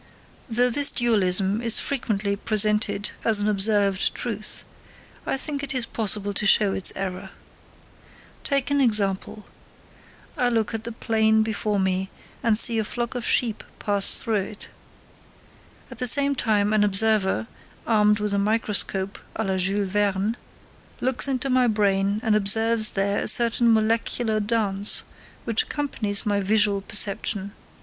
Though 0.49 0.71
this 0.71 0.89
dualism 0.89 1.61
is 1.61 1.79
frequently 1.79 2.35
presented 2.35 3.11
as 3.23 3.39
an 3.39 3.47
observed 3.47 4.15
truth, 4.15 4.65
I 5.27 5.37
think 5.37 5.61
it 5.61 5.75
is 5.75 5.85
possible 5.85 6.33
to 6.33 6.45
show 6.47 6.73
its 6.73 6.91
error. 6.95 7.29
Take 8.43 8.71
an 8.71 8.81
example: 8.81 9.45
I 10.39 10.49
look 10.49 10.73
at 10.73 10.85
the 10.85 10.91
plain 10.91 11.43
before 11.43 11.79
me, 11.79 12.09
and 12.41 12.57
see 12.57 12.79
a 12.79 12.83
flock 12.83 13.13
of 13.13 13.23
sheep 13.27 13.63
pass 13.77 14.15
through 14.15 14.37
it. 14.41 14.69
At 15.91 15.99
the 15.99 16.07
same 16.07 16.33
time 16.33 16.73
an 16.73 16.83
observer, 16.83 17.45
armed 17.85 18.19
with 18.19 18.33
a 18.33 18.39
microscope 18.39 19.19
à 19.35 19.45
la 19.47 19.57
Jules 19.57 19.91
Verne, 19.91 20.35
looks 20.99 21.27
into 21.27 21.47
my 21.47 21.67
brain 21.67 22.19
and 22.23 22.35
observes 22.35 22.93
there 22.93 23.19
a 23.19 23.27
certain 23.27 23.71
molecular 23.71 24.39
dance 24.39 25.03
which 25.43 25.61
accompanies 25.61 26.25
my 26.25 26.39
visual 26.39 26.81
perception. 26.81 27.51